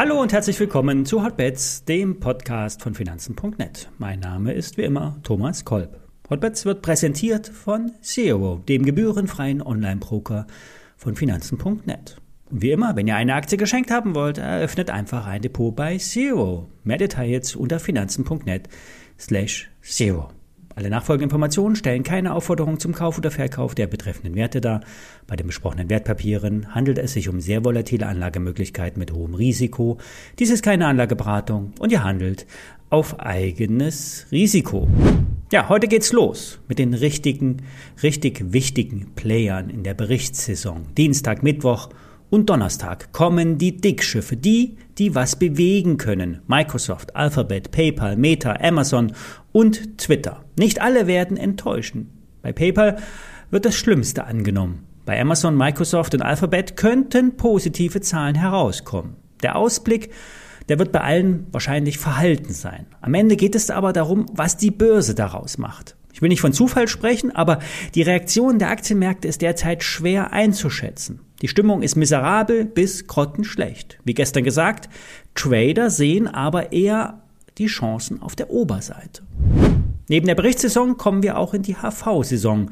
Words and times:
Hallo 0.00 0.18
und 0.18 0.32
herzlich 0.32 0.58
willkommen 0.58 1.04
zu 1.04 1.22
Hotbets, 1.22 1.84
dem 1.84 2.20
Podcast 2.20 2.82
von 2.82 2.94
Finanzen.net. 2.94 3.90
Mein 3.98 4.20
Name 4.20 4.54
ist 4.54 4.78
wie 4.78 4.82
immer 4.82 5.18
Thomas 5.22 5.66
Kolb. 5.66 6.00
Hotbets 6.30 6.64
wird 6.64 6.80
präsentiert 6.80 7.48
von 7.48 7.92
Zero, 8.00 8.62
dem 8.66 8.86
gebührenfreien 8.86 9.60
Online-Broker 9.60 10.46
von 10.96 11.16
Finanzen.net. 11.16 12.16
Und 12.50 12.62
wie 12.62 12.70
immer, 12.70 12.96
wenn 12.96 13.08
ihr 13.08 13.16
eine 13.16 13.34
Aktie 13.34 13.58
geschenkt 13.58 13.90
haben 13.90 14.14
wollt, 14.14 14.38
eröffnet 14.38 14.90
einfach 14.90 15.26
ein 15.26 15.42
Depot 15.42 15.76
bei 15.76 15.98
Zero. 15.98 16.70
Mehr 16.82 16.96
Details 16.96 17.54
unter 17.54 17.78
finanzen.net 17.78 18.70
slash 19.18 19.70
Zero. 19.82 20.30
Alle 20.80 20.88
nachfolgenden 20.88 21.26
Informationen 21.26 21.76
stellen 21.76 22.04
keine 22.04 22.34
Aufforderung 22.34 22.80
zum 22.80 22.94
Kauf 22.94 23.18
oder 23.18 23.30
Verkauf 23.30 23.74
der 23.74 23.86
betreffenden 23.86 24.34
Werte 24.34 24.62
dar. 24.62 24.80
Bei 25.26 25.36
den 25.36 25.46
besprochenen 25.46 25.90
Wertpapieren 25.90 26.74
handelt 26.74 26.96
es 26.96 27.12
sich 27.12 27.28
um 27.28 27.38
sehr 27.38 27.66
volatile 27.66 28.06
Anlagemöglichkeiten 28.06 28.98
mit 28.98 29.12
hohem 29.12 29.34
Risiko. 29.34 29.98
Dies 30.38 30.48
ist 30.48 30.62
keine 30.62 30.86
Anlageberatung 30.86 31.74
und 31.80 31.92
ihr 31.92 32.02
handelt 32.02 32.46
auf 32.88 33.20
eigenes 33.20 34.26
Risiko. 34.32 34.88
Ja, 35.52 35.68
heute 35.68 35.86
geht's 35.86 36.12
los 36.14 36.60
mit 36.66 36.78
den 36.78 36.94
richtigen, 36.94 37.58
richtig 38.02 38.54
wichtigen 38.54 39.12
Playern 39.14 39.68
in 39.68 39.82
der 39.82 39.92
Berichtssaison. 39.92 40.86
Dienstag, 40.96 41.42
Mittwoch 41.42 41.90
und 42.30 42.48
Donnerstag 42.48 43.12
kommen 43.12 43.58
die 43.58 43.76
Dickschiffe, 43.76 44.36
die, 44.36 44.76
die 44.98 45.14
was 45.14 45.36
bewegen 45.36 45.96
können. 45.96 46.40
Microsoft, 46.46 47.16
Alphabet, 47.16 47.72
PayPal, 47.72 48.16
Meta, 48.16 48.54
Amazon 48.60 49.12
und 49.52 49.98
Twitter. 49.98 50.44
Nicht 50.58 50.80
alle 50.80 51.06
werden 51.06 51.36
enttäuschen. 51.36 52.10
Bei 52.42 52.52
PayPal 52.52 52.96
wird 53.50 53.64
das 53.64 53.76
Schlimmste 53.76 54.24
angenommen. 54.24 54.86
Bei 55.04 55.20
Amazon, 55.20 55.56
Microsoft 55.56 56.14
und 56.14 56.22
Alphabet 56.22 56.76
könnten 56.76 57.36
positive 57.36 58.00
Zahlen 58.00 58.36
herauskommen. 58.36 59.16
Der 59.42 59.56
Ausblick, 59.56 60.10
der 60.68 60.78
wird 60.78 60.92
bei 60.92 61.00
allen 61.00 61.46
wahrscheinlich 61.50 61.98
verhalten 61.98 62.52
sein. 62.52 62.86
Am 63.00 63.14
Ende 63.14 63.36
geht 63.36 63.54
es 63.54 63.70
aber 63.70 63.92
darum, 63.92 64.26
was 64.32 64.56
die 64.56 64.70
Börse 64.70 65.14
daraus 65.14 65.58
macht. 65.58 65.96
Ich 66.12 66.22
will 66.22 66.28
nicht 66.28 66.40
von 66.40 66.52
Zufall 66.52 66.86
sprechen, 66.86 67.34
aber 67.34 67.60
die 67.94 68.02
Reaktion 68.02 68.58
der 68.58 68.70
Aktienmärkte 68.70 69.26
ist 69.26 69.42
derzeit 69.42 69.82
schwer 69.82 70.32
einzuschätzen. 70.32 71.20
Die 71.42 71.48
Stimmung 71.48 71.82
ist 71.82 71.96
miserabel 71.96 72.64
bis 72.64 73.06
grottenschlecht. 73.06 73.98
Wie 74.04 74.14
gestern 74.14 74.44
gesagt, 74.44 74.88
Trader 75.34 75.88
sehen 75.88 76.28
aber 76.28 76.72
eher 76.72 77.22
die 77.60 77.66
Chancen 77.66 78.20
auf 78.22 78.34
der 78.34 78.50
Oberseite. 78.50 79.22
Neben 80.08 80.26
der 80.26 80.34
Berichtssaison 80.34 80.96
kommen 80.96 81.22
wir 81.22 81.38
auch 81.38 81.54
in 81.54 81.62
die 81.62 81.76
HV-Saison. 81.76 82.70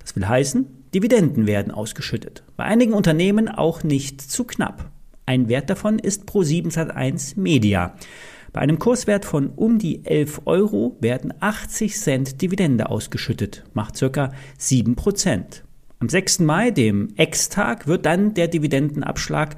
Das 0.00 0.16
will 0.16 0.26
heißen, 0.26 0.66
Dividenden 0.94 1.46
werden 1.46 1.70
ausgeschüttet. 1.70 2.42
Bei 2.56 2.64
einigen 2.64 2.94
Unternehmen 2.94 3.48
auch 3.48 3.84
nicht 3.84 4.20
zu 4.20 4.44
knapp. 4.44 4.90
Ein 5.26 5.48
Wert 5.48 5.70
davon 5.70 5.98
ist 5.98 6.24
Pro7 6.24 6.72
Sat1 6.72 7.38
Media. 7.38 7.94
Bei 8.52 8.60
einem 8.60 8.78
Kurswert 8.78 9.24
von 9.24 9.50
um 9.50 9.78
die 9.78 10.04
11 10.04 10.42
Euro 10.46 10.96
werden 11.00 11.32
80 11.38 11.94
Cent 11.96 12.42
Dividende 12.42 12.90
ausgeschüttet, 12.90 13.64
macht 13.74 13.96
circa 13.96 14.32
7 14.58 14.96
Prozent. 14.96 15.64
Am 16.02 16.08
6. 16.08 16.40
Mai, 16.40 16.72
dem 16.72 17.10
Ex-Tag, 17.16 17.86
wird 17.86 18.06
dann 18.06 18.34
der 18.34 18.48
Dividendenabschlag 18.48 19.54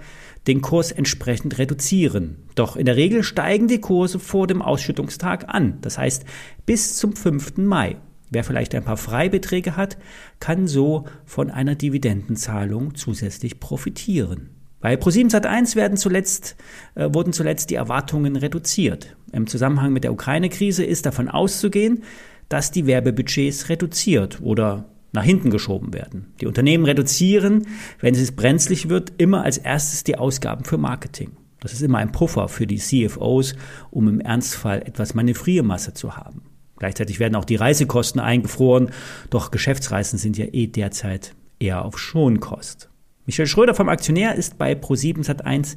den 0.46 0.60
Kurs 0.60 0.92
entsprechend 0.92 1.56
reduzieren. 1.56 2.36
Doch 2.54 2.76
in 2.76 2.84
der 2.84 2.96
Regel 2.96 3.22
steigen 3.22 3.66
die 3.66 3.80
Kurse 3.80 4.18
vor 4.18 4.46
dem 4.46 4.60
Ausschüttungstag 4.60 5.46
an, 5.48 5.78
das 5.80 5.96
heißt 5.96 6.26
bis 6.66 6.98
zum 6.98 7.16
5. 7.16 7.56
Mai. 7.56 7.96
Wer 8.28 8.44
vielleicht 8.44 8.74
ein 8.74 8.84
paar 8.84 8.98
Freibeträge 8.98 9.78
hat, 9.78 9.96
kann 10.38 10.66
so 10.66 11.06
von 11.24 11.50
einer 11.50 11.76
Dividendenzahlung 11.76 12.94
zusätzlich 12.94 13.58
profitieren. 13.58 14.50
Bei 14.82 14.96
Pro7 14.96 15.30
Sat1 15.30 15.76
werden 15.76 15.96
zuletzt, 15.96 16.56
äh, 16.94 17.08
wurden 17.10 17.32
zuletzt 17.32 17.70
die 17.70 17.76
Erwartungen 17.76 18.36
reduziert. 18.36 19.16
Im 19.33 19.46
Zusammenhang 19.46 19.94
mit 19.94 20.04
der 20.04 20.12
Ukraine-Krise 20.12 20.84
ist 20.84 21.06
davon 21.06 21.30
auszugehen, 21.30 22.02
dass 22.50 22.70
die 22.70 22.86
Werbebudgets 22.86 23.70
reduziert 23.70 24.42
oder 24.42 24.90
nach 25.14 25.25
hinten 25.25 25.51
geschoben 25.51 25.95
werden. 25.95 26.35
Die 26.41 26.47
Unternehmen 26.47 26.85
reduzieren, 26.85 27.67
wenn 28.01 28.14
es 28.14 28.33
brenzlig 28.33 28.89
wird, 28.89 29.13
immer 29.17 29.45
als 29.45 29.58
erstes 29.58 30.05
die 30.05 30.19
Ausgaben 30.19 30.64
für 30.64 30.77
Marketing. 30.77 31.30
Das 31.61 31.73
ist 31.73 31.80
immer 31.80 31.98
ein 31.98 32.13
Puffer 32.13 32.48
für 32.48 32.67
die 32.67 32.79
CFOs, 32.79 33.55
um 33.91 34.08
im 34.08 34.20
Ernstfall 34.20 34.83
etwas 34.83 35.14
Manövriermasse 35.14 35.95
zu 35.95 36.17
haben. 36.17 36.42
Gleichzeitig 36.77 37.20
werden 37.20 37.36
auch 37.36 37.45
die 37.45 37.57
Reisekosten 37.57 38.20
eingefroren, 38.20 38.91
doch 39.30 39.51
Geschäftsreisen 39.51 40.19
sind 40.19 40.36
ja 40.36 40.47
eh 40.47 40.67
derzeit 40.67 41.35
eher 41.58 41.85
auf 41.85 41.98
Schonkost. 41.98 42.91
Michael 43.25 43.46
Schröder 43.46 43.75
vom 43.75 43.89
Aktionär 43.89 44.35
ist 44.35 44.58
bei 44.58 44.73
Pro7 44.73 45.25
Sat1 45.25 45.77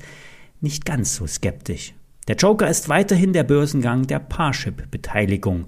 nicht 0.59 0.85
ganz 0.85 1.15
so 1.15 1.27
skeptisch. 1.27 1.93
Der 2.27 2.35
Joker 2.35 2.67
ist 2.67 2.89
weiterhin 2.89 3.31
der 3.31 3.43
Börsengang 3.43 4.07
der 4.07 4.19
Parship-Beteiligung. 4.19 5.67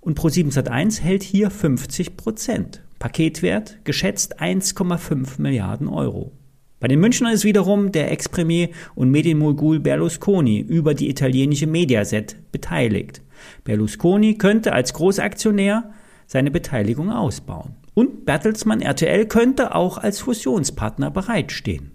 Und 0.00 0.18
Pro7 0.18 0.52
Sat1 0.52 1.00
hält 1.00 1.22
hier 1.22 1.50
50 1.50 2.16
Prozent. 2.16 2.82
Paketwert 2.98 3.84
geschätzt 3.84 4.40
1,5 4.40 5.40
Milliarden 5.40 5.88
Euro. 5.88 6.32
Bei 6.80 6.88
den 6.88 7.00
Münchnern 7.00 7.32
ist 7.32 7.44
wiederum 7.44 7.92
der 7.92 8.12
Ex-Premier 8.12 8.68
und 8.94 9.10
Medienmogul 9.10 9.80
Berlusconi 9.80 10.60
über 10.60 10.92
die 10.94 11.08
italienische 11.08 11.66
Mediaset 11.66 12.36
beteiligt. 12.52 13.22
Berlusconi 13.64 14.34
könnte 14.34 14.72
als 14.72 14.92
Großaktionär 14.92 15.92
seine 16.26 16.50
Beteiligung 16.50 17.10
ausbauen. 17.10 17.76
Und 17.94 18.26
Bertelsmann 18.26 18.80
RTL 18.80 19.26
könnte 19.26 19.74
auch 19.74 19.98
als 19.98 20.20
Fusionspartner 20.20 21.10
bereitstehen. 21.10 21.92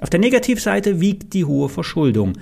Auf 0.00 0.10
der 0.10 0.20
Negativseite 0.20 1.00
wiegt 1.00 1.34
die 1.34 1.44
hohe 1.44 1.68
Verschuldung. 1.68 2.34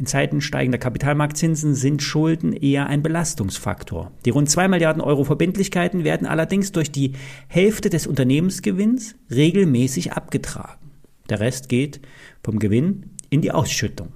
In 0.00 0.06
Zeiten 0.06 0.40
steigender 0.40 0.78
Kapitalmarktzinsen 0.78 1.74
sind 1.74 2.02
Schulden 2.02 2.54
eher 2.54 2.86
ein 2.86 3.02
Belastungsfaktor. 3.02 4.10
Die 4.24 4.30
rund 4.30 4.48
2 4.48 4.66
Milliarden 4.66 5.02
Euro 5.02 5.24
Verbindlichkeiten 5.24 6.04
werden 6.04 6.26
allerdings 6.26 6.72
durch 6.72 6.90
die 6.90 7.12
Hälfte 7.48 7.90
des 7.90 8.06
Unternehmensgewinns 8.06 9.14
regelmäßig 9.30 10.14
abgetragen. 10.14 10.90
Der 11.28 11.40
Rest 11.40 11.68
geht 11.68 12.00
vom 12.42 12.58
Gewinn 12.58 13.10
in 13.28 13.42
die 13.42 13.52
Ausschüttung. 13.52 14.08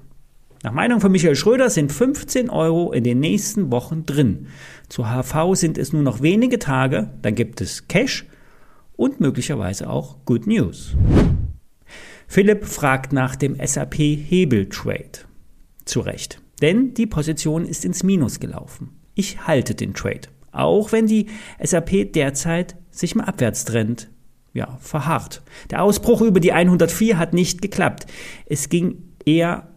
Nach 0.62 0.72
Meinung 0.72 1.02
von 1.02 1.12
Michael 1.12 1.36
Schröder 1.36 1.68
sind 1.68 1.92
15 1.92 2.48
Euro 2.48 2.90
in 2.90 3.04
den 3.04 3.20
nächsten 3.20 3.70
Wochen 3.70 4.06
drin. 4.06 4.46
Zu 4.88 5.04
HV 5.04 5.54
sind 5.54 5.76
es 5.76 5.92
nur 5.92 6.02
noch 6.02 6.22
wenige 6.22 6.58
Tage, 6.58 7.10
dann 7.20 7.34
gibt 7.34 7.60
es 7.60 7.88
Cash 7.88 8.24
und 8.96 9.20
möglicherweise 9.20 9.90
auch 9.90 10.16
Good 10.24 10.46
News. 10.46 10.96
Philipp 12.26 12.64
fragt 12.64 13.12
nach 13.12 13.36
dem 13.36 13.58
SAP 13.62 13.96
Hebel 13.96 14.70
Trade. 14.70 15.26
Zu 15.84 16.00
Recht. 16.00 16.40
Denn 16.62 16.94
die 16.94 17.06
Position 17.06 17.64
ist 17.64 17.84
ins 17.84 18.02
Minus 18.02 18.40
gelaufen. 18.40 18.90
Ich 19.14 19.46
halte 19.46 19.74
den 19.74 19.94
Trade. 19.94 20.28
Auch 20.52 20.92
wenn 20.92 21.06
die 21.06 21.26
SAP 21.62 22.12
derzeit 22.12 22.76
sich 22.90 23.14
im 23.14 23.20
Abwärtstrend 23.20 24.08
ja, 24.52 24.78
verharrt. 24.80 25.42
Der 25.70 25.82
Ausbruch 25.82 26.20
über 26.22 26.40
die 26.40 26.52
104 26.52 27.18
hat 27.18 27.34
nicht 27.34 27.60
geklappt. 27.60 28.06
Es 28.46 28.68
ging 28.68 29.02
eher 29.24 29.68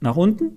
nach 0.00 0.16
unten. 0.16 0.56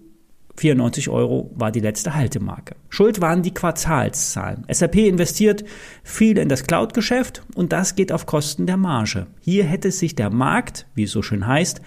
94 0.57 1.09
Euro 1.09 1.51
war 1.55 1.71
die 1.71 1.79
letzte 1.79 2.13
Haltemarke. 2.13 2.75
Schuld 2.89 3.21
waren 3.21 3.41
die 3.41 3.53
Quartalszahlen. 3.53 4.65
SAP 4.69 4.95
investiert 4.97 5.63
viel 6.03 6.37
in 6.37 6.49
das 6.49 6.63
Cloud-Geschäft 6.63 7.43
und 7.55 7.71
das 7.71 7.95
geht 7.95 8.11
auf 8.11 8.25
Kosten 8.25 8.65
der 8.65 8.77
Marge. 8.77 9.27
Hier 9.39 9.63
hätte 9.63 9.91
sich 9.91 10.15
der 10.15 10.29
Markt, 10.29 10.87
wie 10.93 11.03
es 11.03 11.11
so 11.11 11.21
schön 11.21 11.47
heißt, 11.47 11.81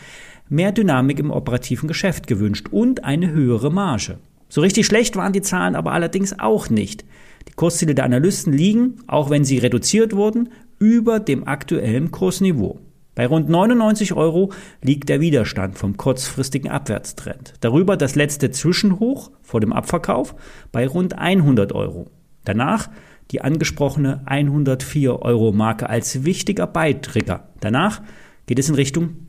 mehr 0.48 0.72
Dynamik 0.72 1.18
im 1.18 1.30
operativen 1.30 1.88
Geschäft 1.88 2.26
gewünscht 2.26 2.68
und 2.70 3.04
eine 3.04 3.30
höhere 3.30 3.70
Marge. 3.70 4.18
So 4.48 4.60
richtig 4.60 4.86
schlecht 4.86 5.16
waren 5.16 5.32
die 5.32 5.42
Zahlen 5.42 5.74
aber 5.74 5.92
allerdings 5.92 6.38
auch 6.38 6.70
nicht. 6.70 7.04
Die 7.48 7.52
Kursziele 7.54 7.94
der 7.94 8.04
Analysten 8.04 8.52
liegen, 8.52 8.96
auch 9.06 9.30
wenn 9.30 9.44
sie 9.44 9.58
reduziert 9.58 10.14
wurden, 10.14 10.50
über 10.78 11.20
dem 11.20 11.46
aktuellen 11.46 12.10
Kursniveau. 12.10 12.80
Bei 13.14 13.26
rund 13.26 13.48
99 13.48 14.14
Euro 14.14 14.52
liegt 14.82 15.08
der 15.08 15.20
Widerstand 15.20 15.78
vom 15.78 15.96
kurzfristigen 15.96 16.70
Abwärtstrend. 16.70 17.54
Darüber 17.60 17.96
das 17.96 18.16
letzte 18.16 18.50
Zwischenhoch 18.50 19.30
vor 19.42 19.60
dem 19.60 19.72
Abverkauf 19.72 20.34
bei 20.72 20.86
rund 20.86 21.16
100 21.16 21.72
Euro. 21.72 22.10
Danach 22.44 22.90
die 23.30 23.40
angesprochene 23.40 24.22
104 24.26 25.22
Euro 25.22 25.52
Marke 25.52 25.88
als 25.88 26.24
wichtiger 26.24 26.66
Beitrigger. 26.66 27.48
Danach 27.60 28.02
geht 28.46 28.58
es 28.58 28.68
in 28.68 28.74
Richtung 28.74 29.23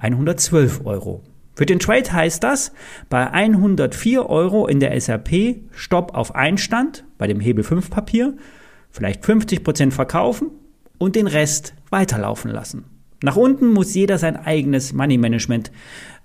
112 0.00 0.84
Euro. 0.84 1.22
Für 1.54 1.66
den 1.66 1.78
Trade 1.78 2.12
heißt 2.12 2.42
das, 2.42 2.72
bei 3.08 3.30
104 3.30 4.28
Euro 4.28 4.66
in 4.66 4.80
der 4.80 4.98
SAP 4.98 5.56
Stopp 5.72 6.14
auf 6.14 6.34
Einstand 6.34 7.04
bei 7.18 7.26
dem 7.26 7.40
Hebel 7.40 7.64
5 7.64 7.90
Papier, 7.90 8.34
vielleicht 8.90 9.24
50 9.24 9.62
Prozent 9.62 9.94
verkaufen 9.94 10.50
und 10.98 11.16
den 11.16 11.26
Rest 11.26 11.74
weiterlaufen 11.90 12.50
lassen. 12.50 12.84
Nach 13.22 13.36
unten 13.36 13.68
muss 13.72 13.94
jeder 13.94 14.16
sein 14.16 14.36
eigenes 14.36 14.94
Money 14.94 15.18
Management 15.18 15.70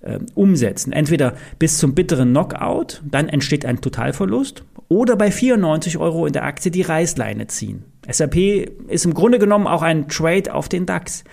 äh, 0.00 0.18
umsetzen. 0.34 0.92
Entweder 0.92 1.34
bis 1.58 1.76
zum 1.78 1.94
bitteren 1.94 2.30
Knockout, 2.30 3.02
dann 3.04 3.28
entsteht 3.28 3.66
ein 3.66 3.82
Totalverlust, 3.82 4.64
oder 4.88 5.16
bei 5.16 5.30
94 5.30 5.98
Euro 5.98 6.26
in 6.26 6.32
der 6.32 6.44
Aktie 6.44 6.70
die 6.70 6.82
Reißleine 6.82 7.48
ziehen. 7.48 7.84
SAP 8.08 8.36
ist 8.88 9.04
im 9.04 9.14
Grunde 9.14 9.38
genommen 9.38 9.66
auch 9.66 9.82
ein 9.82 10.08
Trade 10.08 10.54
auf 10.54 10.68
den 10.68 10.86
DAX. 10.86 11.24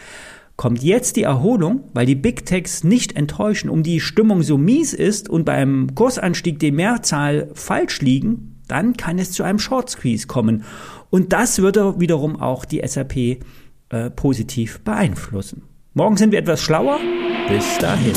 Kommt 0.56 0.84
jetzt 0.84 1.16
die 1.16 1.24
Erholung, 1.24 1.90
weil 1.94 2.06
die 2.06 2.16
Big 2.16 2.46
Techs 2.46 2.84
nicht 2.84 3.16
enttäuschen, 3.16 3.70
um 3.70 3.82
die 3.82 4.00
Stimmung 4.00 4.44
so 4.44 4.58
mies 4.58 4.94
ist 4.94 5.30
und 5.30 5.46
beim 5.46 5.96
Kursanstieg 5.96 6.60
die 6.60 6.72
Mehrzahl 6.72 7.50
falsch 7.54 8.02
liegen, 8.02 8.62
dann 8.68 8.96
kann 8.96 9.20
es 9.20 9.32
zu 9.32 9.44
einem 9.44 9.60
Short 9.60 9.90
Squeeze 9.90 10.28
kommen. 10.28 10.64
Und 11.10 11.34
das 11.34 11.60
würde 11.60 12.00
wiederum 12.00 12.40
auch 12.40 12.66
die 12.66 12.82
SAP 12.86 13.18
äh, 13.18 14.10
positiv 14.16 14.80
beeinflussen. 14.82 15.64
Morgen 15.94 16.18
sind 16.18 16.32
wir 16.32 16.40
etwas 16.40 16.62
schlauer. 16.62 17.00
Bis 17.48 17.78
dahin. 17.78 18.14